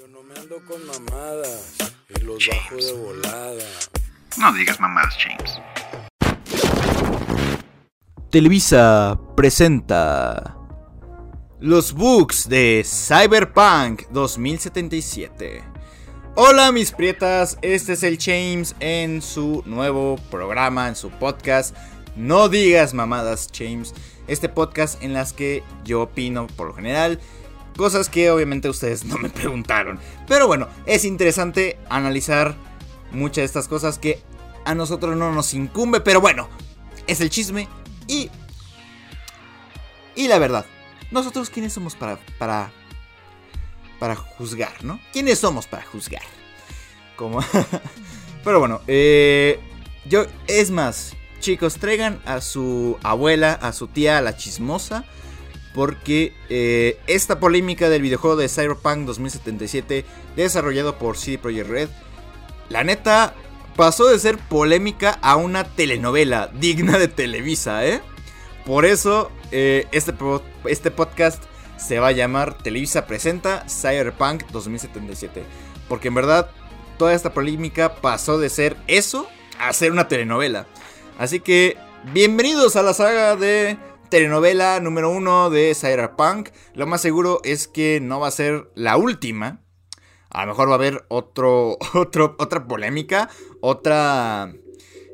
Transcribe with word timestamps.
Yo 0.00 0.08
no 0.08 0.22
me 0.22 0.34
ando 0.34 0.56
con 0.64 0.80
mamadas 0.86 1.76
y 2.08 2.20
los 2.22 2.48
bajo 2.48 2.76
de 2.76 2.92
volada. 2.94 3.66
No 4.38 4.50
digas 4.54 4.80
mamadas, 4.80 5.14
James. 5.18 5.60
Televisa 8.30 9.20
presenta 9.36 10.56
los 11.58 11.92
books 11.92 12.48
de 12.48 12.82
Cyberpunk 12.82 14.08
2077. 14.08 15.62
Hola 16.34 16.72
mis 16.72 16.92
prietas, 16.92 17.58
este 17.60 17.92
es 17.92 18.02
el 18.02 18.16
James 18.18 18.74
en 18.80 19.20
su 19.20 19.62
nuevo 19.66 20.16
programa, 20.30 20.88
en 20.88 20.96
su 20.96 21.10
podcast. 21.10 21.76
No 22.16 22.48
digas 22.48 22.94
mamadas, 22.94 23.50
James. 23.52 23.92
Este 24.28 24.48
podcast 24.48 25.02
en 25.02 25.12
las 25.12 25.34
que 25.34 25.62
yo 25.84 26.00
opino 26.00 26.46
por 26.46 26.68
lo 26.68 26.74
general 26.74 27.20
cosas 27.76 28.08
que 28.08 28.30
obviamente 28.30 28.68
ustedes 28.68 29.04
no 29.04 29.18
me 29.18 29.30
preguntaron. 29.30 29.98
Pero 30.26 30.46
bueno, 30.46 30.68
es 30.86 31.04
interesante 31.04 31.78
analizar 31.88 32.54
muchas 33.12 33.36
de 33.36 33.44
estas 33.44 33.68
cosas 33.68 33.98
que 33.98 34.22
a 34.64 34.74
nosotros 34.74 35.16
no 35.16 35.32
nos 35.32 35.54
incumbe, 35.54 36.00
pero 36.00 36.20
bueno, 36.20 36.48
es 37.06 37.20
el 37.20 37.30
chisme 37.30 37.68
y 38.06 38.30
y 40.14 40.28
la 40.28 40.38
verdad, 40.38 40.66
nosotros 41.10 41.50
quiénes 41.50 41.72
somos 41.72 41.94
para 41.94 42.18
para 42.38 42.72
para 43.98 44.16
juzgar, 44.16 44.84
¿no? 44.84 45.00
¿Quiénes 45.12 45.38
somos 45.38 45.66
para 45.66 45.82
juzgar? 45.82 46.22
Como 47.16 47.40
Pero 48.44 48.60
bueno, 48.60 48.80
eh 48.86 49.60
yo 50.06 50.26
es 50.46 50.70
más, 50.70 51.14
chicos, 51.40 51.74
traigan 51.74 52.20
a 52.24 52.40
su 52.40 52.98
abuela, 53.02 53.52
a 53.52 53.72
su 53.72 53.86
tía, 53.86 54.18
a 54.18 54.22
la 54.22 54.36
chismosa 54.36 55.04
porque 55.74 56.32
eh, 56.48 56.98
esta 57.06 57.38
polémica 57.38 57.88
del 57.88 58.02
videojuego 58.02 58.36
de 58.36 58.48
Cyberpunk 58.48 59.06
2077 59.06 60.04
desarrollado 60.36 60.98
por 60.98 61.16
CD 61.16 61.38
Projekt 61.38 61.68
Red, 61.68 61.88
la 62.68 62.84
neta 62.84 63.34
pasó 63.76 64.08
de 64.08 64.18
ser 64.18 64.38
polémica 64.38 65.18
a 65.22 65.36
una 65.36 65.64
telenovela 65.64 66.48
digna 66.48 66.98
de 66.98 67.08
Televisa, 67.08 67.86
¿eh? 67.86 68.00
Por 68.64 68.84
eso 68.84 69.30
eh, 69.52 69.86
este, 69.92 70.14
este 70.66 70.90
podcast 70.90 71.42
se 71.76 71.98
va 71.98 72.08
a 72.08 72.12
llamar 72.12 72.58
Televisa 72.58 73.06
presenta 73.06 73.64
Cyberpunk 73.68 74.44
2077, 74.50 75.42
porque 75.88 76.08
en 76.08 76.14
verdad 76.14 76.50
toda 76.98 77.14
esta 77.14 77.32
polémica 77.32 77.96
pasó 77.96 78.38
de 78.38 78.50
ser 78.50 78.76
eso 78.86 79.26
a 79.58 79.72
ser 79.72 79.92
una 79.92 80.08
telenovela. 80.08 80.66
Así 81.18 81.40
que 81.40 81.76
bienvenidos 82.12 82.76
a 82.76 82.82
la 82.82 82.94
saga 82.94 83.36
de 83.36 83.78
telenovela 84.10 84.80
número 84.80 85.10
uno 85.10 85.50
de 85.50 85.74
Cyberpunk. 85.74 86.50
Lo 86.74 86.86
más 86.86 87.00
seguro 87.00 87.40
es 87.44 87.68
que 87.68 88.00
no 88.00 88.20
va 88.20 88.28
a 88.28 88.32
ser 88.32 88.70
la 88.74 88.96
última. 88.96 89.62
A 90.28 90.44
lo 90.44 90.52
mejor 90.52 90.68
va 90.68 90.72
a 90.72 90.74
haber 90.74 91.04
otro, 91.08 91.78
otro, 91.94 92.36
otra 92.38 92.66
polémica, 92.66 93.30
otra, 93.60 94.52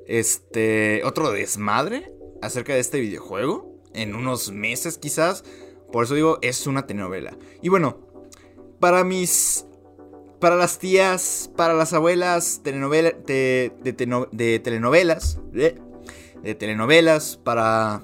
este, 0.07 1.03
otro 1.05 1.31
desmadre 1.31 2.11
acerca 2.43 2.75
de 2.75 2.81
este 2.81 2.99
videojuego. 3.01 3.77
En 3.93 4.15
unos 4.15 4.51
meses 4.51 4.99
quizás. 4.99 5.45
Por 5.93 6.05
eso 6.05 6.15
digo, 6.15 6.39
es 6.43 6.67
una 6.67 6.87
telenovela. 6.87 7.37
Y 7.63 7.69
bueno, 7.69 7.99
para 8.81 9.05
mis... 9.05 9.67
Para 10.41 10.57
las 10.57 10.79
tías, 10.79 11.51
para 11.57 11.73
las 11.73 11.95
abuelas 11.95 12.61
telenovela, 12.63 13.11
de, 13.11 13.73
telenovelas, 14.63 15.41
de 15.51 16.55
telenovelas, 16.55 17.39
para 17.43 18.03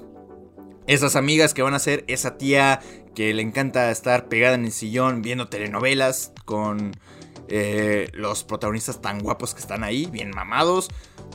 esas 0.87 1.17
amigas 1.17 1.55
que 1.55 1.63
van 1.63 1.75
a 1.75 1.79
ser 1.79 2.05
esa 2.09 2.37
tía 2.39 2.81
que 3.15 3.33
le 3.35 3.43
encanta 3.43 3.91
estar 3.91 4.29
pegada 4.29 4.55
en 4.55 4.65
el 4.65 4.73
sillón 4.73 5.23
viendo 5.23 5.49
telenovelas 5.49 6.33
con 6.45 6.93
eh, 7.49 8.09
los 8.13 8.45
protagonistas 8.45 9.03
tan 9.03 9.19
guapos 9.21 9.55
que 9.55 9.61
están 9.61 9.85
ahí, 9.85 10.07
bien 10.07 10.31
mamados. 10.31 10.89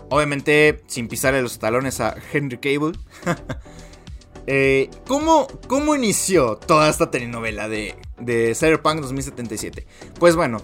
Obviamente 0.10 0.84
sin 0.88 1.08
pisarle 1.08 1.42
los 1.42 1.60
talones 1.60 2.00
a 2.00 2.16
Henry 2.34 2.58
Cable. 2.58 2.98
eh, 4.48 4.90
¿cómo, 5.06 5.48
¿cómo, 5.68 5.96
inició 5.96 6.56
toda 6.56 6.90
esta 6.90 7.12
telenovela 7.12 7.68
de, 7.68 7.96
de 8.20 8.56
Cyberpunk 8.56 9.02
2077? 9.02 9.86
Pues 10.20 10.36
bueno, 10.36 10.62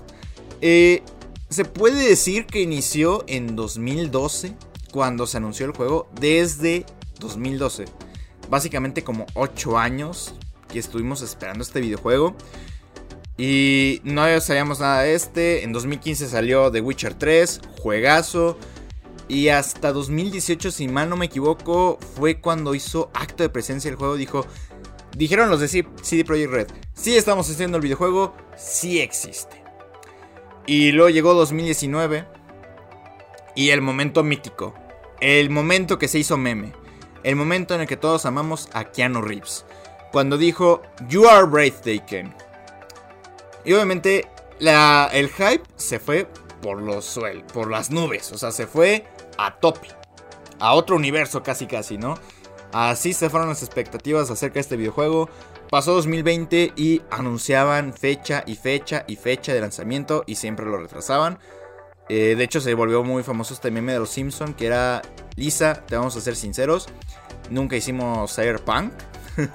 eh, 0.61 1.03
se 1.49 1.65
puede 1.65 2.07
decir 2.07 2.47
que 2.47 2.61
inició 2.61 3.23
en 3.27 3.55
2012, 3.55 4.55
cuando 4.91 5.27
se 5.27 5.37
anunció 5.37 5.65
el 5.65 5.73
juego, 5.73 6.09
desde 6.19 6.85
2012 7.19 7.85
básicamente 8.49 9.03
como 9.03 9.25
8 9.33 9.77
años 9.77 10.33
que 10.71 10.79
estuvimos 10.79 11.21
esperando 11.21 11.63
este 11.63 11.81
videojuego. 11.81 12.35
Y 13.37 14.01
no 14.03 14.23
sabíamos 14.41 14.79
nada 14.79 15.01
de 15.01 15.15
este. 15.15 15.63
En 15.63 15.73
2015 15.73 16.27
salió 16.27 16.71
The 16.71 16.81
Witcher 16.81 17.15
3, 17.15 17.61
juegazo. 17.81 18.57
Y 19.27 19.47
hasta 19.47 19.91
2018, 19.91 20.71
si 20.71 20.87
mal 20.87 21.09
no 21.09 21.15
me 21.15 21.25
equivoco, 21.25 21.97
fue 22.15 22.39
cuando 22.41 22.75
hizo 22.75 23.09
acto 23.13 23.43
de 23.43 23.49
presencia 23.49 23.89
el 23.89 23.95
juego. 23.95 24.15
Dijo, 24.15 24.45
dijeron 25.15 25.49
los 25.49 25.59
de 25.59 25.67
CD 25.67 26.25
Projekt 26.25 26.51
Red, 26.51 26.67
sí 26.93 27.15
estamos 27.15 27.49
haciendo 27.49 27.77
el 27.77 27.83
videojuego, 27.83 28.35
sí 28.57 28.99
existe. 28.99 29.63
Y 30.65 30.91
luego 30.91 31.09
llegó 31.09 31.33
2019 31.33 32.25
y 33.55 33.69
el 33.69 33.81
momento 33.81 34.23
mítico, 34.23 34.73
el 35.19 35.49
momento 35.49 35.97
que 35.97 36.07
se 36.07 36.19
hizo 36.19 36.37
meme 36.37 36.73
el 37.23 37.35
momento 37.35 37.73
en 37.73 37.81
el 37.81 37.87
que 37.87 37.97
todos 37.97 38.25
amamos 38.25 38.69
a 38.73 38.85
Keanu 38.85 39.21
Reeves, 39.21 39.65
cuando 40.11 40.37
dijo 40.37 40.81
You 41.07 41.27
are 41.27 41.45
breathtaking. 41.45 42.33
Y 43.65 43.73
obviamente 43.73 44.27
el 44.59 45.29
hype 45.29 45.63
se 45.75 45.99
fue 45.99 46.27
por 46.61 46.81
los 46.81 47.19
por 47.53 47.69
las 47.69 47.91
nubes, 47.91 48.31
o 48.31 48.37
sea, 48.37 48.51
se 48.51 48.67
fue 48.67 49.05
a 49.37 49.55
tope, 49.55 49.87
a 50.59 50.73
otro 50.73 50.95
universo 50.95 51.43
casi 51.43 51.65
casi, 51.65 51.97
¿no? 51.97 52.17
Así 52.71 53.13
se 53.13 53.29
fueron 53.29 53.49
las 53.49 53.61
expectativas 53.61 54.31
acerca 54.31 54.55
de 54.55 54.61
este 54.61 54.77
videojuego. 54.77 55.29
Pasó 55.69 55.93
2020 55.93 56.73
y 56.75 57.01
anunciaban 57.09 57.93
fecha 57.93 58.43
y 58.45 58.55
fecha 58.55 59.05
y 59.07 59.15
fecha 59.15 59.53
de 59.53 59.61
lanzamiento 59.61 60.23
y 60.25 60.35
siempre 60.35 60.65
lo 60.65 60.77
retrasaban. 60.77 61.39
Eh, 62.09 62.35
de 62.37 62.43
hecho, 62.43 62.61
se 62.61 62.73
volvió 62.73 63.03
muy 63.03 63.23
famoso 63.23 63.53
este 63.53 63.71
meme 63.71 63.93
de 63.93 63.99
los 63.99 64.09
Simpson 64.09 64.53
que 64.53 64.65
era 64.65 65.01
Lisa, 65.35 65.83
te 65.85 65.95
vamos 65.95 66.15
a 66.15 66.21
ser 66.21 66.35
sinceros, 66.35 66.87
nunca 67.49 67.75
hicimos 67.75 68.35
Cyberpunk. 68.35 68.93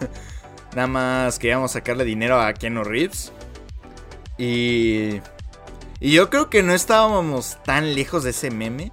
Nada 0.74 0.86
más 0.86 1.38
queríamos 1.38 1.72
sacarle 1.72 2.04
dinero 2.04 2.40
a 2.40 2.52
Keanu 2.52 2.84
Reeves. 2.84 3.32
Y, 4.36 5.20
y 6.00 6.12
yo 6.12 6.30
creo 6.30 6.50
que 6.50 6.62
no 6.62 6.72
estábamos 6.72 7.58
tan 7.64 7.94
lejos 7.94 8.24
de 8.24 8.30
ese 8.30 8.50
meme. 8.50 8.92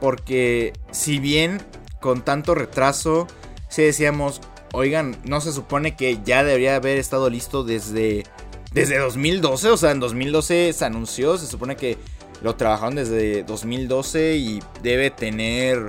Porque 0.00 0.72
si 0.90 1.18
bien 1.18 1.62
con 2.00 2.22
tanto 2.22 2.54
retraso, 2.54 3.26
si 3.68 3.82
decíamos, 3.82 4.40
oigan, 4.72 5.16
no 5.24 5.40
se 5.40 5.52
supone 5.52 5.96
que 5.96 6.20
ya 6.24 6.44
debería 6.44 6.76
haber 6.76 6.98
estado 6.98 7.30
listo 7.30 7.64
desde, 7.64 8.24
desde 8.72 8.98
2012. 8.98 9.70
O 9.70 9.76
sea, 9.76 9.90
en 9.90 10.00
2012 10.00 10.72
se 10.72 10.84
anunció, 10.84 11.38
se 11.38 11.46
supone 11.46 11.76
que 11.76 11.96
lo 12.44 12.56
trabajaron 12.56 12.94
desde 12.94 13.42
2012 13.42 14.36
y 14.36 14.62
debe 14.82 15.10
tener 15.10 15.86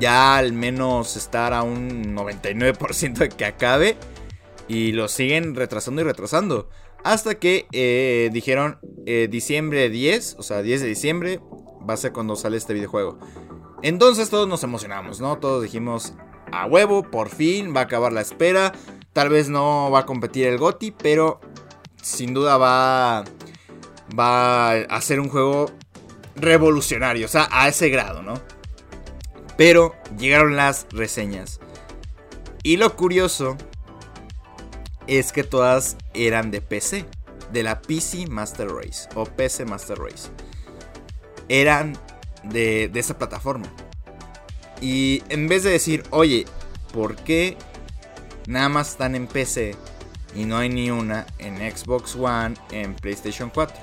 ya 0.00 0.36
al 0.36 0.52
menos 0.52 1.16
estar 1.16 1.52
a 1.52 1.62
un 1.62 2.16
99% 2.16 3.12
de 3.12 3.28
que 3.28 3.44
acabe. 3.44 3.96
Y 4.66 4.90
lo 4.90 5.06
siguen 5.06 5.54
retrasando 5.54 6.02
y 6.02 6.04
retrasando. 6.04 6.68
Hasta 7.04 7.36
que 7.36 7.66
eh, 7.70 8.30
dijeron 8.32 8.80
eh, 9.06 9.28
diciembre 9.30 9.88
10, 9.88 10.34
o 10.38 10.42
sea, 10.42 10.62
10 10.62 10.80
de 10.80 10.88
diciembre, 10.88 11.40
va 11.88 11.94
a 11.94 11.96
ser 11.96 12.10
cuando 12.10 12.34
sale 12.34 12.56
este 12.56 12.74
videojuego. 12.74 13.20
Entonces 13.82 14.30
todos 14.30 14.48
nos 14.48 14.64
emocionamos, 14.64 15.20
¿no? 15.20 15.38
Todos 15.38 15.62
dijimos, 15.62 16.14
a 16.50 16.66
huevo, 16.66 17.04
por 17.08 17.28
fin, 17.28 17.72
va 17.74 17.82
a 17.82 17.84
acabar 17.84 18.12
la 18.12 18.20
espera. 18.20 18.72
Tal 19.12 19.28
vez 19.28 19.48
no 19.48 19.92
va 19.92 20.00
a 20.00 20.06
competir 20.06 20.48
el 20.48 20.58
GOTI, 20.58 20.90
pero 20.90 21.40
sin 22.02 22.34
duda 22.34 22.56
va 22.56 23.22
va 24.18 24.72
a 24.72 25.00
ser 25.00 25.20
un 25.20 25.28
juego 25.28 25.70
revolucionario, 26.36 27.26
o 27.26 27.28
sea, 27.28 27.48
a 27.50 27.68
ese 27.68 27.88
grado, 27.88 28.22
¿no? 28.22 28.34
Pero 29.56 29.94
llegaron 30.18 30.56
las 30.56 30.86
reseñas. 30.90 31.60
Y 32.62 32.76
lo 32.76 32.96
curioso 32.96 33.56
es 35.06 35.32
que 35.32 35.44
todas 35.44 35.96
eran 36.14 36.50
de 36.50 36.60
PC, 36.60 37.04
de 37.52 37.62
la 37.62 37.82
PC 37.82 38.26
Master 38.28 38.68
Race 38.68 39.08
o 39.14 39.24
PC 39.24 39.64
Master 39.64 39.98
Race. 39.98 40.30
Eran 41.48 41.98
de, 42.44 42.90
esa 42.94 43.18
plataforma. 43.18 43.66
Y 44.80 45.22
en 45.28 45.48
vez 45.48 45.62
de 45.62 45.70
decir, 45.70 46.04
oye, 46.10 46.46
¿por 46.92 47.16
qué 47.16 47.56
nada 48.46 48.68
más 48.68 48.90
están 48.90 49.14
en 49.14 49.26
PC 49.26 49.76
y 50.34 50.44
no 50.44 50.58
hay 50.58 50.68
ni 50.68 50.90
una 50.90 51.26
en 51.38 51.56
Xbox 51.58 52.16
One, 52.16 52.54
en 52.70 52.94
PlayStation 52.94 53.50
4? 53.50 53.76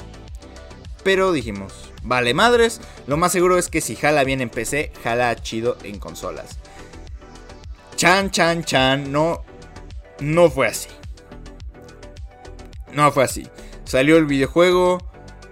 Pero 1.04 1.32
dijimos, 1.32 1.92
vale 2.04 2.34
madres, 2.34 2.82
lo 3.08 3.18
más 3.18 3.32
seguro 3.32 3.58
es 3.58 3.70
que 3.70 3.82
si 3.82 3.96
jala 3.96 4.24
bien 4.24 4.42
en 4.42 4.50
PC, 4.50 4.92
jala 5.04 5.36
chido 5.36 5.78
en 5.84 6.00
consolas. 6.00 6.58
Chan, 7.96 8.32
chan, 8.32 8.64
chan, 8.64 9.12
no, 9.12 9.44
no 10.20 10.50
fue 10.50 10.68
así. 10.68 10.90
No 12.94 13.12
fue 13.12 13.24
así. 13.24 13.48
Salió 13.86 14.18
el 14.18 14.26
videojuego, 14.26 15.00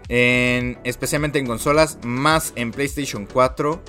en, 0.10 0.80
especialmente 0.84 1.40
en 1.40 1.48
consolas, 1.48 2.00
más 2.04 2.54
en 2.56 2.72
PlayStation 2.72 3.26
4. 3.26 3.82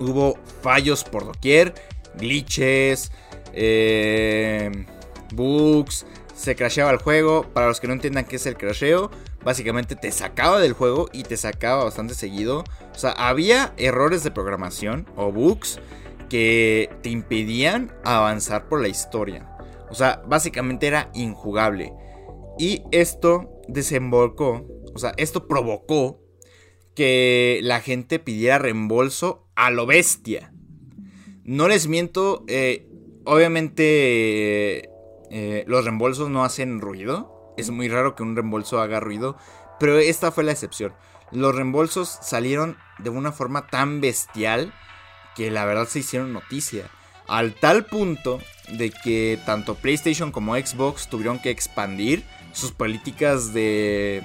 Hubo 0.00 0.38
fallos 0.62 1.04
por 1.04 1.24
doquier, 1.24 1.74
glitches, 2.16 3.12
eh, 3.52 4.86
bugs, 5.34 6.06
se 6.34 6.56
crasheaba 6.56 6.90
el 6.90 6.98
juego. 6.98 7.42
Para 7.52 7.68
los 7.68 7.80
que 7.80 7.86
no 7.86 7.92
entiendan 7.92 8.24
qué 8.24 8.36
es 8.36 8.46
el 8.46 8.56
crasheo, 8.56 9.10
básicamente 9.44 9.96
te 9.96 10.10
sacaba 10.10 10.60
del 10.60 10.72
juego 10.72 11.08
y 11.12 11.22
te 11.22 11.36
sacaba 11.36 11.84
bastante 11.84 12.14
seguido. 12.14 12.64
O 12.94 12.98
sea, 12.98 13.10
había 13.10 13.72
errores 13.76 14.24
de 14.24 14.30
programación 14.30 15.06
o 15.16 15.30
bugs 15.32 15.80
que 16.28 16.90
te 17.02 17.10
impedían 17.10 17.92
avanzar 18.04 18.68
por 18.68 18.80
la 18.80 18.88
historia. 18.88 19.48
O 19.90 19.94
sea, 19.94 20.22
básicamente 20.26 20.86
era 20.86 21.10
injugable. 21.14 21.92
Y 22.58 22.82
esto 22.92 23.50
desembocó, 23.68 24.66
o 24.94 24.98
sea, 24.98 25.12
esto 25.16 25.46
provocó 25.48 26.20
que 26.94 27.60
la 27.62 27.80
gente 27.80 28.18
pidiera 28.18 28.58
reembolso 28.58 29.48
a 29.56 29.70
lo 29.70 29.86
bestia. 29.86 30.52
No 31.42 31.68
les 31.68 31.88
miento, 31.88 32.44
eh, 32.46 32.88
obviamente 33.24 34.88
los 35.66 35.84
reembolsos 35.84 36.30
no 36.30 36.44
hacen 36.44 36.80
ruido. 36.80 37.54
Es 37.56 37.70
muy 37.70 37.88
raro 37.88 38.14
que 38.14 38.22
un 38.22 38.36
reembolso 38.36 38.80
haga 38.80 39.00
ruido, 39.00 39.36
pero 39.78 39.98
esta 39.98 40.30
fue 40.32 40.44
la 40.44 40.52
excepción. 40.52 40.94
Los 41.32 41.54
reembolsos 41.54 42.18
salieron 42.22 42.76
de 42.98 43.10
una 43.10 43.32
forma 43.32 43.66
tan 43.66 44.00
bestial 44.00 44.72
que 45.34 45.50
la 45.50 45.64
verdad 45.64 45.88
se 45.88 46.00
hicieron 46.00 46.32
noticia. 46.32 46.88
Al 47.26 47.54
tal 47.54 47.86
punto 47.86 48.38
de 48.68 48.90
que 48.90 49.38
tanto 49.46 49.74
PlayStation 49.74 50.30
como 50.30 50.54
Xbox 50.54 51.08
tuvieron 51.08 51.38
que 51.38 51.50
expandir 51.50 52.24
sus 52.52 52.72
políticas 52.72 53.52
de, 53.52 54.22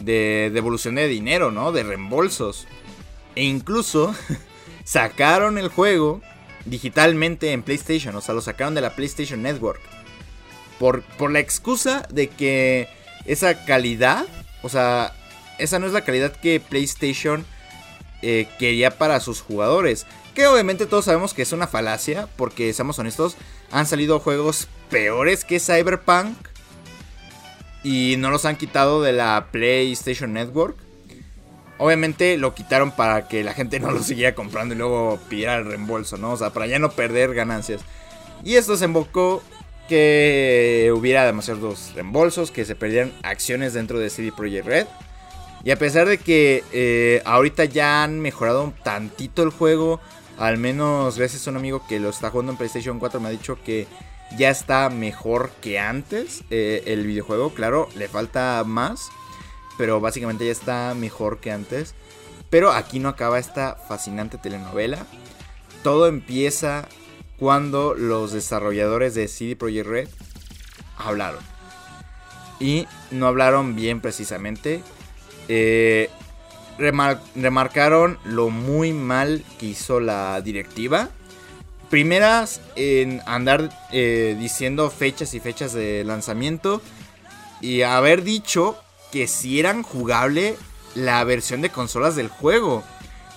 de 0.00 0.50
devolución 0.52 0.96
de 0.96 1.08
dinero, 1.08 1.50
¿no? 1.50 1.72
De 1.72 1.82
reembolsos. 1.82 2.66
E 3.34 3.44
incluso 3.44 4.14
sacaron 4.84 5.58
el 5.58 5.68
juego 5.68 6.22
digitalmente 6.64 7.52
en 7.52 7.62
PlayStation, 7.62 8.16
o 8.16 8.20
sea, 8.20 8.34
lo 8.34 8.40
sacaron 8.40 8.74
de 8.74 8.80
la 8.80 8.96
PlayStation 8.96 9.42
Network. 9.42 9.80
Por, 10.78 11.02
por 11.02 11.30
la 11.30 11.40
excusa 11.40 12.06
de 12.10 12.28
que 12.28 12.88
esa 13.24 13.64
calidad, 13.64 14.26
o 14.62 14.68
sea, 14.68 15.14
esa 15.58 15.78
no 15.78 15.86
es 15.86 15.92
la 15.92 16.04
calidad 16.04 16.32
que 16.32 16.60
PlayStation 16.60 17.44
eh, 18.22 18.48
quería 18.58 18.98
para 18.98 19.20
sus 19.20 19.40
jugadores. 19.40 20.06
Que 20.34 20.46
obviamente 20.46 20.86
todos 20.86 21.06
sabemos 21.06 21.32
que 21.32 21.42
es 21.42 21.52
una 21.52 21.66
falacia, 21.66 22.28
porque 22.36 22.72
seamos 22.72 22.98
honestos, 22.98 23.36
han 23.70 23.86
salido 23.86 24.20
juegos 24.20 24.68
peores 24.90 25.44
que 25.44 25.60
Cyberpunk 25.60 26.36
y 27.82 28.16
no 28.18 28.30
los 28.30 28.44
han 28.44 28.56
quitado 28.56 29.02
de 29.02 29.12
la 29.12 29.48
PlayStation 29.50 30.32
Network. 30.32 30.76
Obviamente 31.78 32.36
lo 32.36 32.54
quitaron 32.54 32.90
para 32.90 33.28
que 33.28 33.44
la 33.44 33.54
gente 33.54 33.80
no 33.80 33.90
lo 33.90 34.02
siguiera 34.02 34.34
comprando 34.34 34.74
y 34.74 34.78
luego 34.78 35.18
pidiera 35.28 35.56
el 35.56 35.66
reembolso, 35.66 36.16
¿no? 36.16 36.32
O 36.32 36.36
sea, 36.36 36.50
para 36.50 36.66
ya 36.66 36.78
no 36.78 36.90
perder 36.90 37.34
ganancias. 37.34 37.82
Y 38.44 38.56
esto 38.56 38.76
se 38.76 38.86
invocó 38.86 39.42
que 39.86 40.92
hubiera 40.94 41.24
demasiados 41.24 41.92
reembolsos, 41.94 42.50
que 42.50 42.64
se 42.64 42.74
perdieran 42.74 43.12
acciones 43.22 43.74
dentro 43.74 43.98
de 43.98 44.10
CD 44.10 44.32
Projekt 44.32 44.66
Red. 44.66 44.86
Y 45.64 45.70
a 45.70 45.76
pesar 45.76 46.06
de 46.08 46.18
que 46.18 46.62
eh, 46.72 47.22
ahorita 47.24 47.64
ya 47.64 48.04
han 48.04 48.20
mejorado 48.20 48.62
un 48.62 48.72
tantito 48.72 49.42
el 49.42 49.50
juego, 49.50 50.00
al 50.38 50.58
menos 50.58 51.18
gracias 51.18 51.46
a 51.46 51.50
un 51.50 51.56
amigo 51.56 51.82
que 51.88 51.98
lo 51.98 52.10
está 52.10 52.30
jugando 52.30 52.52
en 52.52 52.58
PlayStation 52.58 52.98
4 52.98 53.20
me 53.20 53.28
ha 53.28 53.32
dicho 53.32 53.58
que 53.64 53.86
ya 54.36 54.50
está 54.50 54.90
mejor 54.90 55.50
que 55.60 55.78
antes 55.78 56.44
eh, 56.50 56.82
el 56.86 57.06
videojuego. 57.06 57.54
Claro, 57.54 57.88
le 57.94 58.08
falta 58.08 58.62
más, 58.64 59.08
pero 59.78 60.00
básicamente 60.00 60.46
ya 60.46 60.52
está 60.52 60.94
mejor 60.94 61.40
que 61.40 61.52
antes. 61.52 61.94
Pero 62.50 62.72
aquí 62.72 62.98
no 62.98 63.08
acaba 63.08 63.38
esta 63.38 63.76
fascinante 63.88 64.38
telenovela. 64.38 65.06
Todo 65.82 66.06
empieza 66.06 66.88
cuando 67.38 67.94
los 67.94 68.32
desarrolladores 68.32 69.14
de 69.14 69.28
CD 69.28 69.56
Projekt 69.56 69.86
Red 69.86 70.08
hablaron. 70.96 71.42
Y 72.58 72.86
no 73.10 73.26
hablaron 73.26 73.76
bien 73.76 74.00
precisamente. 74.00 74.82
Eh, 75.48 76.10
remarcaron 76.78 78.18
lo 78.24 78.50
muy 78.50 78.92
mal 78.92 79.44
que 79.58 79.66
hizo 79.66 80.00
la 80.00 80.40
directiva 80.40 81.10
primeras 81.88 82.60
en 82.74 83.22
andar 83.26 83.70
eh, 83.92 84.36
diciendo 84.38 84.90
fechas 84.90 85.34
y 85.34 85.40
fechas 85.40 85.72
de 85.72 86.04
lanzamiento 86.04 86.82
y 87.60 87.82
haber 87.82 88.22
dicho 88.22 88.76
que 89.12 89.26
si 89.26 89.60
eran 89.60 89.82
jugable 89.82 90.56
la 90.94 91.22
versión 91.24 91.62
de 91.62 91.70
consolas 91.70 92.16
del 92.16 92.28
juego. 92.28 92.82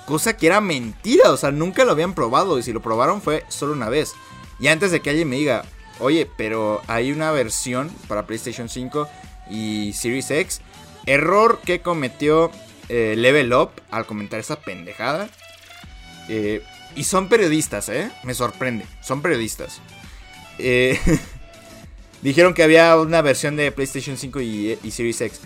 Cosa 0.09 0.35
que 0.35 0.47
era 0.47 0.59
mentira, 0.59 1.29
o 1.29 1.37
sea, 1.37 1.51
nunca 1.51 1.85
lo 1.85 1.91
habían 1.91 2.15
probado 2.15 2.57
y 2.57 2.63
si 2.63 2.73
lo 2.73 2.81
probaron 2.81 3.21
fue 3.21 3.45
solo 3.47 3.73
una 3.73 3.89
vez. 3.89 4.15
Y 4.59 4.65
antes 4.65 4.89
de 4.89 5.01
que 5.01 5.11
alguien 5.11 5.29
me 5.29 5.35
diga, 5.35 5.65
oye, 5.99 6.27
pero 6.35 6.81
hay 6.87 7.11
una 7.11 7.29
versión 7.29 7.91
para 8.07 8.25
PlayStation 8.25 8.69
5 8.69 9.07
y 9.51 9.93
Series 9.93 10.31
X. 10.31 10.61
Error 11.05 11.59
que 11.63 11.81
cometió 11.81 12.49
eh, 12.89 13.13
Level 13.15 13.53
Up 13.53 13.69
al 13.91 14.07
comentar 14.07 14.39
esa 14.39 14.55
pendejada. 14.59 15.29
Eh, 16.27 16.63
y 16.95 17.03
son 17.03 17.29
periodistas, 17.29 17.87
¿eh? 17.89 18.09
Me 18.23 18.33
sorprende. 18.33 18.85
Son 19.03 19.21
periodistas. 19.21 19.79
Eh, 20.57 20.99
dijeron 22.23 22.55
que 22.55 22.63
había 22.63 22.97
una 22.97 23.21
versión 23.21 23.55
de 23.55 23.71
PlayStation 23.71 24.17
5 24.17 24.41
y, 24.41 24.91
Series 24.91 25.21
X. 25.21 25.41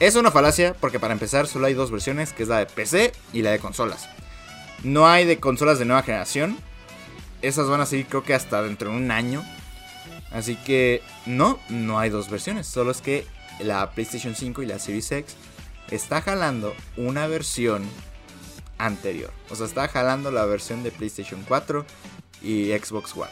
Es 0.00 0.16
una 0.16 0.30
falacia 0.30 0.74
porque 0.74 0.98
para 0.98 1.12
empezar 1.12 1.46
solo 1.46 1.66
hay 1.66 1.74
dos 1.74 1.90
versiones, 1.90 2.32
que 2.32 2.42
es 2.42 2.48
la 2.48 2.58
de 2.58 2.66
PC 2.66 3.12
y 3.32 3.42
la 3.42 3.52
de 3.52 3.60
consolas. 3.60 4.08
No 4.82 5.06
hay 5.08 5.24
de 5.24 5.38
consolas 5.38 5.78
de 5.78 5.84
nueva 5.84 6.02
generación. 6.02 6.58
Esas 7.42 7.68
van 7.68 7.80
a 7.80 7.86
seguir 7.86 8.06
creo 8.06 8.24
que 8.24 8.34
hasta 8.34 8.62
dentro 8.62 8.90
de 8.90 8.96
un 8.96 9.10
año. 9.10 9.44
Así 10.32 10.56
que 10.56 11.00
no, 11.26 11.60
no 11.68 11.98
hay 11.98 12.10
dos 12.10 12.28
versiones. 12.28 12.66
Solo 12.66 12.90
es 12.90 13.00
que 13.00 13.26
la 13.60 13.92
PlayStation 13.92 14.34
5 14.34 14.62
y 14.62 14.66
la 14.66 14.78
Series 14.78 15.12
X 15.12 15.36
está 15.90 16.20
jalando 16.20 16.74
una 16.96 17.28
versión 17.28 17.88
anterior. 18.78 19.32
O 19.50 19.54
sea, 19.54 19.66
está 19.66 19.86
jalando 19.86 20.32
la 20.32 20.44
versión 20.44 20.82
de 20.82 20.90
PlayStation 20.90 21.44
4 21.46 21.86
y 22.42 22.72
Xbox 22.72 23.16
One. 23.16 23.30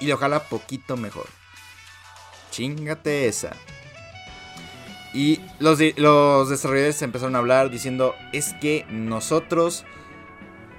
Y 0.00 0.06
lo 0.06 0.16
jala 0.16 0.48
poquito 0.48 0.96
mejor. 0.96 1.26
Chingate 2.50 3.28
esa. 3.28 3.52
Y 5.14 5.40
los, 5.58 5.78
desarrolladores 5.78 7.02
empezaron 7.02 7.36
a 7.36 7.38
hablar 7.38 7.70
diciendo, 7.70 8.14
es 8.32 8.54
que 8.54 8.86
nosotros 8.90 9.84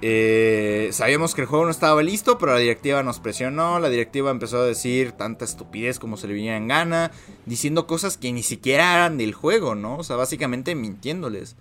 eh, 0.02 0.88
sabíamos 0.92 1.34
que 1.34 1.42
el 1.42 1.46
juego 1.46 1.64
no 1.64 1.70
estaba 1.70 2.02
listo, 2.02 2.36
pero 2.36 2.52
la 2.52 2.58
directiva 2.58 3.02
nos 3.02 3.20
presionó. 3.20 3.78
La 3.78 3.88
directiva 3.88 4.30
empezó 4.30 4.58
a 4.58 4.66
decir 4.66 5.12
tanta 5.12 5.44
estupidez 5.44 6.00
como 6.00 6.16
se 6.16 6.26
le 6.26 6.34
venía 6.34 6.56
en 6.56 6.68
gana, 6.68 7.12
diciendo 7.46 7.86
cosas 7.86 8.18
que 8.18 8.32
ni 8.32 8.42
siquiera 8.42 8.94
eran 8.94 9.18
del 9.18 9.34
juego, 9.34 9.76
¿no? 9.76 9.98
O 9.98 10.04
sea, 10.04 10.16
básicamente 10.16 10.74
mintiéndoles. 10.74 11.56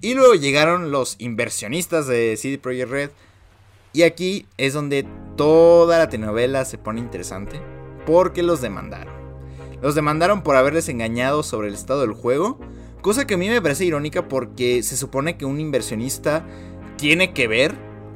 Y 0.00 0.14
luego 0.14 0.34
llegaron 0.34 0.90
los 0.90 1.16
inversionistas 1.18 2.06
de 2.06 2.36
CD 2.36 2.58
Projekt 2.58 2.90
Red. 2.90 3.10
Y 3.92 4.02
aquí 4.02 4.46
es 4.58 4.74
donde 4.74 5.06
toda 5.36 5.98
la 5.98 6.08
telenovela 6.08 6.64
se 6.64 6.78
pone 6.78 7.00
interesante. 7.00 7.60
Porque 8.06 8.42
los 8.42 8.60
demandaron. 8.60 9.25
Los 9.82 9.94
demandaron 9.94 10.42
por 10.42 10.56
haberles 10.56 10.88
engañado 10.88 11.42
sobre 11.42 11.68
el 11.68 11.74
estado 11.74 12.00
del 12.00 12.12
juego. 12.12 12.58
Cosa 13.02 13.26
que 13.26 13.34
a 13.34 13.38
mí 13.38 13.48
me 13.48 13.62
parece 13.62 13.84
irónica 13.84 14.28
porque 14.28 14.82
se 14.82 14.96
supone 14.96 15.36
que 15.36 15.44
un 15.44 15.60
inversionista 15.60 16.44
tiene 16.96 17.32
que 17.32 17.46
ver, 17.46 17.74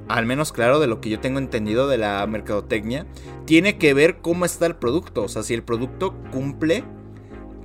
al 0.09 0.27
menos 0.27 0.53
claro 0.53 0.81
de 0.81 0.87
lo 0.87 1.01
que 1.01 1.11
yo 1.11 1.21
tengo 1.21 1.39
entendido 1.39 1.87
de 1.87 1.99
la 1.99 2.27
mercadotecnia, 2.27 3.07
tiene 3.45 3.79
que 3.79 3.95
ver 3.95 4.19
cómo 4.19 4.45
está 4.45 4.67
el 4.67 4.77
producto. 4.77 5.23
O 5.25 5.29
sea, 5.29 5.43
si 5.43 5.55
el 5.55 5.63
producto 5.63 6.15
cumple 6.33 6.85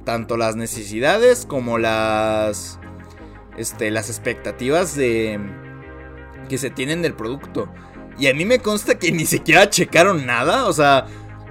tanto 0.03 0.37
las 0.37 0.55
necesidades 0.55 1.45
como 1.45 1.77
las 1.77 2.79
este, 3.57 3.89
las 3.91 4.09
expectativas 4.09 4.95
de 4.95 5.39
que 6.49 6.57
se 6.57 6.69
tienen 6.69 7.01
del 7.01 7.13
producto. 7.13 7.69
Y 8.17 8.27
a 8.27 8.33
mí 8.33 8.45
me 8.45 8.59
consta 8.59 8.97
que 8.97 9.11
ni 9.11 9.25
siquiera 9.25 9.69
checaron 9.69 10.25
nada, 10.25 10.67
o 10.67 10.73
sea, 10.73 11.05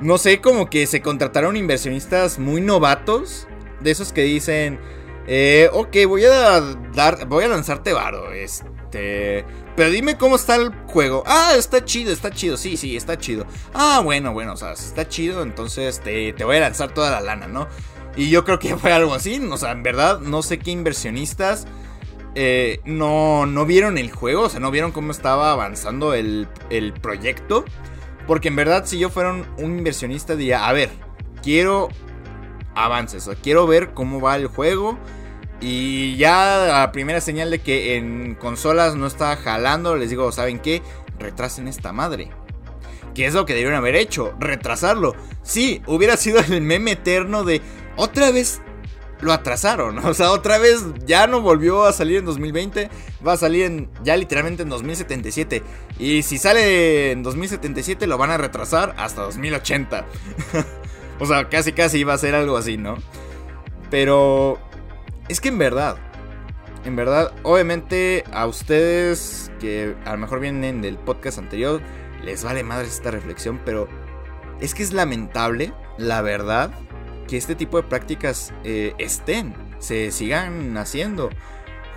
no 0.05 0.19
sé, 0.19 0.41
como 0.41 0.69
que 0.69 0.87
se 0.87 1.01
contrataron 1.01 1.57
inversionistas 1.57 2.39
muy 2.39 2.61
novatos, 2.61 3.49
de 3.81 3.91
esos 3.91 4.13
que 4.13 4.23
dicen, 4.23 4.79
eh, 5.27 5.69
ok, 5.73 5.97
voy 6.07 6.25
a 6.27 6.61
dar, 6.95 7.27
voy 7.27 7.45
a 7.45 7.49
lanzarte 7.49 7.93
varo, 7.93 8.31
este, 8.33 9.45
pero 9.75 9.91
dime 9.91 10.17
cómo 10.19 10.37
está 10.37 10.57
el 10.57 10.73
juego. 10.87 11.25
Ah, 11.27 11.55
está 11.57 11.85
chido, 11.85 12.13
está 12.13 12.31
chido, 12.31 12.57
sí, 12.57 12.77
sí, 12.77 12.97
está 12.97 13.19
chido. 13.19 13.47
Ah, 13.73 14.03
bueno, 14.05 14.33
bueno, 14.33 14.53
o 14.53 14.57
sea, 14.57 14.73
está 14.73 15.09
chido, 15.09 15.43
entonces 15.43 16.01
te, 16.01 16.35
te 16.35 16.45
voy 16.45 16.59
a 16.59 16.61
lanzar 16.61 16.93
toda 16.93 17.11
la 17.11 17.21
lana, 17.21 17.49
¿no? 17.49 17.67
Y 18.15 18.29
yo 18.29 18.45
creo 18.45 18.59
que 18.59 18.77
fue 18.77 18.93
algo 18.93 19.15
así, 19.15 19.41
o 19.51 19.57
sea, 19.57 19.73
en 19.73 19.83
verdad, 19.83 20.21
no 20.21 20.43
sé 20.43 20.59
qué 20.59 20.71
inversionistas 20.71 21.67
eh, 22.37 22.81
no, 22.85 23.47
no 23.47 23.65
vieron 23.65 23.97
el 23.97 24.11
juego, 24.11 24.43
o 24.43 24.49
sea, 24.49 24.59
no 24.59 24.71
vieron 24.71 24.91
cómo 24.91 25.13
estaba 25.13 25.53
avanzando 25.53 26.15
el, 26.15 26.49
proyecto. 27.01 27.65
Porque 28.27 28.49
en 28.49 28.57
verdad, 28.57 28.85
si 28.87 28.99
yo 28.99 29.11
fuera 29.11 29.33
un, 29.33 29.47
inversionista, 29.59 30.37
diría, 30.37 30.67
a 30.67 30.73
ver, 30.73 30.91
quiero 31.43 31.89
avances. 32.75 33.29
O 33.29 33.35
quiero 33.35 33.67
ver 33.67 33.93
cómo 33.93 34.21
va 34.21 34.37
el 34.37 34.47
juego. 34.47 34.99
Y 35.61 36.17
ya 36.17 36.67
la 36.67 36.93
primera 36.93 37.21
señal 37.21 37.51
de 37.51 37.61
que 37.61 37.97
en 37.97 38.35
consolas 38.35 38.97
no 38.97 39.07
está 39.07 39.37
jalando, 39.37 39.97
les 39.97 40.11
digo, 40.11 40.31
¿saben 40.33 40.59
qué? 40.59 40.83
Retrasen 41.19 41.69
esta 41.69 41.93
madre. 41.93 42.31
¿Qué 43.15 43.27
es 43.27 43.35
lo 43.35 43.47
que 43.47 43.55
debieron 43.55 43.77
haber 43.77 43.95
hecho? 43.95 44.35
Retrasarlo. 44.41 45.15
Sí, 45.43 45.83
hubiera 45.87 46.17
sido 46.17 46.41
el 46.41 46.61
meme 46.61 46.93
eterno 46.93 47.45
de 47.45 47.63
otra 47.97 48.31
vez 48.31 48.61
lo 49.25 49.33
atrasaron. 49.33 49.99
O 50.05 50.15
sea, 50.15 50.31
otra 50.31 50.59
vez 50.59 50.85
ya 51.07 51.27
no 51.27 51.41
volvió 51.41 51.85
a 51.85 51.93
salir 51.93 52.19
en 52.19 52.27
2020. 52.27 52.91
Va 53.27 53.33
a 53.33 53.37
salir 53.37 53.65
en, 53.65 53.91
ya 54.05 54.17
literalmente 54.17 54.63
en 54.63 54.69
2077. 54.69 55.63
Y 55.99 56.23
si 56.23 56.39
sale 56.39 57.11
en 57.13 57.23
2077 57.23 58.07
lo 58.07 58.19
van 58.19 58.31
a 58.31 58.37
retrasar 58.37 58.95
hasta 58.99 59.23
2080. 59.23 60.05
o 61.19 61.27
sea, 61.27 61.49
casi 61.49 61.73
casi 61.73 61.99
iba 61.99 62.13
a 62.15 62.19
ser 62.19 62.35
algo 62.35 62.57
así, 62.57 62.77
¿no? 62.77 62.97
Pero 63.91 64.59
es 65.29 65.41
que 65.41 65.49
en 65.49 65.59
verdad, 65.59 65.97
en 66.85 66.97
verdad, 66.97 67.33
obviamente 67.43 68.25
a 68.33 68.47
ustedes 68.47 69.51
que 69.59 69.95
a 70.05 70.13
lo 70.13 70.19
mejor 70.19 70.41
vienen 70.41 70.83
del 70.83 70.99
podcast 70.99 71.39
anterior, 71.39 71.81
les 72.23 72.45
vale 72.45 72.63
madre 72.63 72.87
esta 72.87 73.11
reflexión, 73.11 73.61
pero 73.65 73.89
es 74.61 74.75
que 74.75 74.83
es 74.83 74.93
lamentable, 74.93 75.73
la 75.99 76.23
verdad, 76.23 76.73
que 77.27 77.37
este 77.37 77.55
tipo 77.55 77.77
de 77.77 77.89
prácticas 77.89 78.53
eh, 78.65 78.95
estén, 78.99 79.55
se 79.79 80.11
sigan 80.11 80.77
haciendo. 80.77 81.31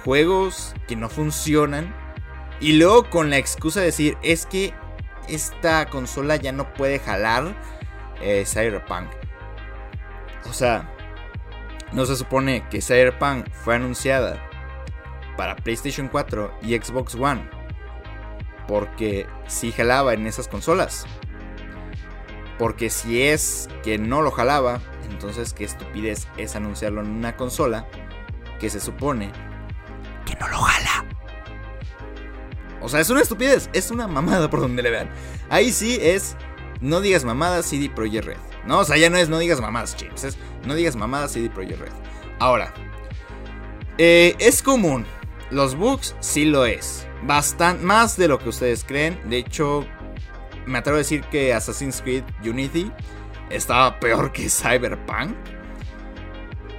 Juegos 0.03 0.73
que 0.87 0.95
no 0.95 1.09
funcionan 1.09 1.93
y 2.59 2.73
luego 2.73 3.09
con 3.09 3.29
la 3.29 3.37
excusa 3.37 3.81
de 3.81 3.87
decir, 3.87 4.17
es 4.23 4.45
que 4.45 4.73
esta 5.27 5.85
consola 5.87 6.37
ya 6.37 6.51
no 6.51 6.73
puede 6.73 6.99
jalar 6.99 7.55
eh, 8.21 8.45
Cyberpunk. 8.45 9.09
O 10.49 10.53
sea, 10.53 10.89
no 11.91 12.05
se 12.05 12.15
supone 12.15 12.67
que 12.69 12.81
Cyberpunk 12.81 13.49
fue 13.51 13.75
anunciada 13.75 14.43
para 15.35 15.55
PlayStation 15.55 16.07
4 16.07 16.59
y 16.63 16.75
Xbox 16.75 17.15
One. 17.15 17.47
Porque 18.67 19.27
si 19.47 19.71
jalaba 19.71 20.13
en 20.13 20.25
esas 20.25 20.47
consolas. 20.47 21.05
Porque 22.57 22.89
si 22.89 23.21
es 23.21 23.69
que 23.83 23.99
no 23.99 24.23
lo 24.23 24.31
jalaba, 24.31 24.81
entonces 25.09 25.53
qué 25.53 25.63
estupidez 25.63 26.27
es 26.37 26.55
anunciarlo 26.55 27.01
en 27.01 27.09
una 27.09 27.35
consola 27.35 27.87
que 28.59 28.69
se 28.69 28.79
supone 28.79 29.31
que 30.25 30.35
no 30.35 30.47
lo 30.47 30.57
jala. 30.57 31.05
O 32.81 32.89
sea, 32.89 32.99
es 32.99 33.09
una 33.09 33.21
estupidez, 33.21 33.69
es 33.73 33.91
una 33.91 34.07
mamada 34.07 34.49
por 34.49 34.61
donde 34.61 34.81
le 34.81 34.91
vean. 34.91 35.09
Ahí 35.49 35.71
sí 35.71 35.97
es 36.01 36.35
no 36.79 37.01
digas 37.01 37.25
mamadas 37.25 37.65
CD 37.65 37.89
Projekt 37.89 38.25
Red. 38.25 38.37
No, 38.65 38.79
o 38.79 38.85
sea, 38.85 38.97
ya 38.97 39.09
no 39.09 39.17
es 39.17 39.29
no 39.29 39.39
digas 39.39 39.61
mamadas, 39.61 39.95
chips, 39.95 40.23
es 40.23 40.37
no 40.65 40.75
digas 40.75 40.95
mamadas 40.95 41.31
CD 41.31 41.49
Projekt 41.49 41.79
Red. 41.79 41.91
Ahora, 42.39 42.73
eh, 43.97 44.35
es 44.39 44.61
común. 44.61 45.05
Los 45.49 45.75
bugs 45.75 46.15
sí 46.19 46.45
lo 46.45 46.65
es. 46.65 47.07
Bastante 47.23 47.83
más 47.83 48.17
de 48.17 48.27
lo 48.27 48.37
que 48.37 48.49
ustedes 48.49 48.83
creen. 48.83 49.19
De 49.29 49.37
hecho, 49.37 49.85
me 50.65 50.77
atrevo 50.77 50.97
a 50.97 50.99
decir 50.99 51.21
que 51.23 51.53
Assassin's 51.53 52.01
Creed 52.01 52.23
Unity 52.43 52.91
estaba 53.49 53.99
peor 53.99 54.31
que 54.31 54.49
Cyberpunk. 54.49 55.35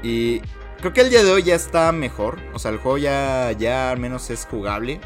Y 0.03 0.41
creo 0.81 0.93
que 0.93 1.01
el 1.01 1.11
día 1.11 1.23
de 1.23 1.31
hoy 1.31 1.43
ya 1.43 1.55
está 1.55 1.93
mejor. 1.93 2.39
O 2.53 2.59
sea, 2.59 2.71
el 2.71 2.79
juego 2.79 2.99
ya, 2.99 3.53
ya 3.53 3.91
al 3.91 3.99
menos 3.99 4.31
es 4.31 4.47
jugable. 4.47 5.01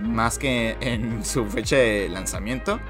Más 0.00 0.38
que 0.38 0.76
en 0.80 1.24
su 1.24 1.46
fecha 1.46 1.76
de 1.76 2.08
lanzamiento. 2.08 2.80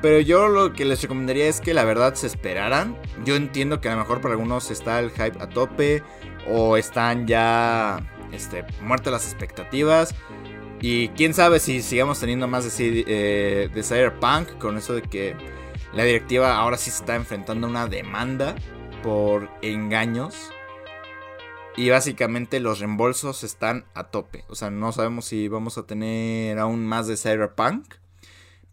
Pero 0.00 0.20
yo 0.20 0.48
lo 0.48 0.72
que 0.72 0.84
les 0.84 1.02
recomendaría 1.02 1.48
es 1.48 1.60
que 1.60 1.74
la 1.74 1.84
verdad 1.84 2.14
se 2.14 2.26
esperaran. 2.26 2.96
Yo 3.24 3.34
entiendo 3.36 3.80
que 3.80 3.88
a 3.88 3.92
lo 3.92 3.98
mejor 3.98 4.20
para 4.20 4.34
algunos 4.34 4.70
está 4.70 5.00
el 5.00 5.10
hype 5.10 5.40
a 5.40 5.48
tope. 5.48 6.02
O 6.48 6.76
están 6.76 7.26
ya 7.26 8.00
este, 8.32 8.64
muertas 8.82 9.12
las 9.12 9.24
expectativas. 9.24 10.14
Y 10.80 11.08
quién 11.08 11.34
sabe 11.34 11.58
si 11.58 11.82
sigamos 11.82 12.20
teniendo 12.20 12.46
más 12.46 12.76
de, 12.76 13.04
eh, 13.06 13.68
de 13.72 13.82
Cyberpunk. 13.82 14.58
Con 14.58 14.76
eso 14.76 14.94
de 14.94 15.02
que 15.02 15.34
la 15.92 16.04
directiva 16.04 16.56
ahora 16.56 16.76
sí 16.76 16.90
se 16.90 17.00
está 17.00 17.16
enfrentando 17.16 17.66
a 17.66 17.70
una 17.70 17.86
demanda 17.86 18.54
por 19.02 19.50
engaños. 19.62 20.50
Y 21.76 21.90
básicamente 21.90 22.58
los 22.58 22.80
reembolsos 22.80 23.44
están 23.44 23.86
a 23.94 24.04
tope. 24.04 24.44
O 24.48 24.56
sea, 24.56 24.70
no 24.70 24.90
sabemos 24.90 25.26
si 25.26 25.46
vamos 25.46 25.78
a 25.78 25.86
tener 25.86 26.58
aún 26.58 26.84
más 26.84 27.06
de 27.06 27.16
Cyberpunk. 27.16 27.94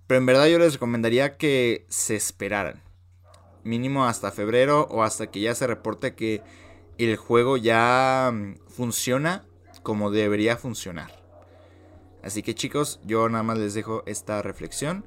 Pero 0.08 0.18
en 0.18 0.26
verdad 0.26 0.48
yo 0.48 0.60
les 0.60 0.74
recomendaría 0.74 1.38
que 1.38 1.86
se 1.88 2.16
esperaran. 2.16 2.82
Mínimo 3.64 4.06
hasta 4.06 4.32
febrero 4.32 4.88
o 4.90 5.04
hasta 5.04 5.28
que 5.28 5.42
ya 5.42 5.56
se 5.56 5.68
reporte 5.68 6.16
que 6.16 6.42
el 6.98 7.16
juego 7.16 7.58
ya 7.58 8.32
mm, 8.34 8.56
funciona 8.68 9.46
como 9.84 10.12
debería 10.12 10.58
funcionar. 10.58 11.24
Así 12.24 12.42
que 12.42 12.56
chicos, 12.56 13.00
yo 13.06 13.30
nada 13.30 13.44
más 13.44 13.60
les 13.60 13.76
dejo 13.76 14.04
esta 14.08 14.42
reflexión. 14.42 15.06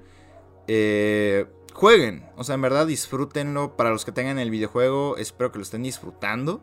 Eh, 0.68 1.46
jueguen, 1.78 2.28
o 2.36 2.42
sea, 2.42 2.56
en 2.56 2.62
verdad 2.62 2.88
disfrútenlo. 2.88 3.76
Para 3.76 3.90
los 3.90 4.04
que 4.04 4.10
tengan 4.10 4.38
el 4.40 4.50
videojuego, 4.50 5.16
espero 5.16 5.52
que 5.52 5.58
lo 5.58 5.62
estén 5.62 5.84
disfrutando. 5.84 6.60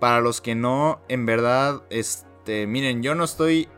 Para 0.00 0.20
los 0.20 0.40
que 0.40 0.56
no, 0.56 1.00
en 1.08 1.24
verdad, 1.24 1.82
este, 1.88 2.66
miren, 2.66 3.02
yo 3.02 3.14
no 3.14 3.22
estoy, 3.22 3.68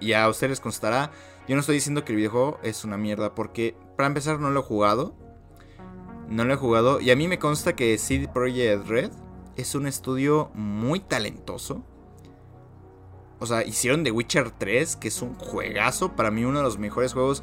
y 0.00 0.14
a 0.14 0.26
ustedes 0.28 0.60
constará, 0.60 1.10
yo 1.46 1.54
no 1.54 1.60
estoy 1.60 1.74
diciendo 1.74 2.02
que 2.02 2.12
el 2.12 2.16
videojuego 2.16 2.58
es 2.62 2.84
una 2.84 2.96
mierda, 2.96 3.34
porque 3.34 3.76
para 3.96 4.06
empezar 4.06 4.40
no 4.40 4.50
lo 4.50 4.60
he 4.60 4.62
jugado. 4.62 5.14
No 6.30 6.46
lo 6.46 6.54
he 6.54 6.56
jugado, 6.56 7.02
y 7.02 7.10
a 7.10 7.16
mí 7.16 7.28
me 7.28 7.38
consta 7.38 7.76
que 7.76 7.98
CD 7.98 8.26
Projekt 8.26 8.86
Red 8.86 9.10
es 9.56 9.74
un 9.74 9.86
estudio 9.86 10.50
muy 10.54 11.00
talentoso. 11.00 11.84
O 13.38 13.44
sea, 13.44 13.62
hicieron 13.64 14.02
The 14.02 14.12
Witcher 14.12 14.50
3, 14.50 14.96
que 14.96 15.08
es 15.08 15.20
un 15.20 15.34
juegazo, 15.34 16.16
para 16.16 16.30
mí 16.30 16.46
uno 16.46 16.58
de 16.58 16.64
los 16.64 16.78
mejores 16.78 17.12
juegos 17.12 17.42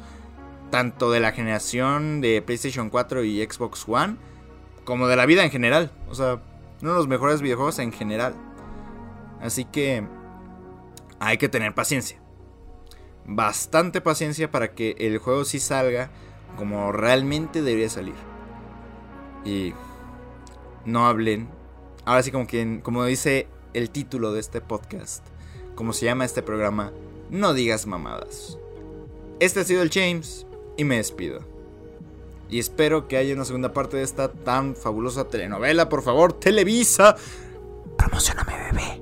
tanto 0.72 1.10
de 1.10 1.20
la 1.20 1.32
generación 1.32 2.22
de 2.22 2.40
PlayStation 2.40 2.88
4 2.88 3.24
y 3.24 3.44
Xbox 3.44 3.84
One, 3.86 4.16
como 4.84 5.06
de 5.06 5.16
la 5.16 5.26
vida 5.26 5.44
en 5.44 5.50
general. 5.50 5.92
O 6.08 6.14
sea, 6.14 6.42
uno 6.80 6.92
de 6.92 6.96
los 6.96 7.08
mejores 7.08 7.42
videojuegos 7.42 7.78
en 7.78 7.92
general. 7.92 8.34
Así 9.42 9.66
que 9.66 10.02
hay 11.20 11.36
que 11.36 11.50
tener 11.50 11.74
paciencia. 11.74 12.22
Bastante 13.26 14.00
paciencia 14.00 14.50
para 14.50 14.72
que 14.72 14.96
el 14.98 15.18
juego 15.18 15.44
sí 15.44 15.60
salga 15.60 16.10
como 16.56 16.90
realmente 16.90 17.60
debería 17.60 17.90
salir. 17.90 18.14
Y 19.44 19.74
no 20.86 21.06
hablen. 21.06 21.50
Ahora 22.06 22.22
sí 22.22 22.30
como 22.30 22.46
quien, 22.46 22.80
como 22.80 23.04
dice 23.04 23.46
el 23.74 23.90
título 23.90 24.32
de 24.32 24.40
este 24.40 24.62
podcast, 24.62 25.26
como 25.74 25.92
se 25.92 26.06
llama 26.06 26.24
este 26.24 26.42
programa, 26.42 26.92
no 27.28 27.52
digas 27.52 27.86
mamadas. 27.86 28.56
Este 29.38 29.60
ha 29.60 29.64
sido 29.64 29.82
el 29.82 29.90
James 29.90 30.46
y 30.76 30.84
me 30.84 30.96
despido. 30.96 31.40
Y 32.48 32.58
espero 32.58 33.08
que 33.08 33.16
haya 33.16 33.34
una 33.34 33.44
segunda 33.44 33.72
parte 33.72 33.96
de 33.96 34.02
esta 34.02 34.30
tan 34.30 34.76
fabulosa 34.76 35.28
telenovela. 35.28 35.88
Por 35.88 36.02
favor, 36.02 36.34
Televisa. 36.34 37.16
Promocioname, 37.96 38.52
bebé. 38.70 39.01